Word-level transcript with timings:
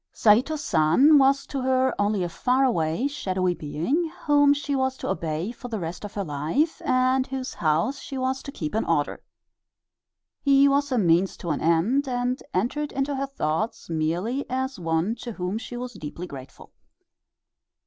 Saito 0.13 0.55
San 0.55 1.19
was 1.19 1.45
to 1.45 1.61
her 1.61 1.93
only 2.01 2.23
a 2.23 2.27
far 2.29 2.63
away, 2.63 3.05
shadowy 3.07 3.53
being, 3.53 4.11
whom 4.25 4.51
she 4.51 4.75
was 4.75 4.97
to 4.97 5.07
obey 5.07 5.51
for 5.51 5.67
the 5.67 5.77
rest 5.79 6.03
of 6.03 6.15
her 6.15 6.23
life 6.23 6.81
and 6.83 7.27
whose 7.27 7.53
house 7.53 7.99
she 7.99 8.17
was 8.17 8.41
to 8.41 8.51
keep 8.51 8.73
in 8.73 8.83
order. 8.85 9.21
He 10.41 10.67
was 10.67 10.91
a 10.91 10.97
means 10.97 11.37
to 11.37 11.51
an 11.51 11.61
end, 11.61 12.07
and 12.07 12.41
entered 12.51 12.91
into 12.91 13.15
her 13.15 13.27
thoughts 13.27 13.91
merely 13.91 14.43
as 14.49 14.79
one 14.79 15.13
to 15.17 15.33
whom 15.33 15.59
she 15.59 15.77
was 15.77 15.93
deeply 15.93 16.25
grateful. 16.25 16.71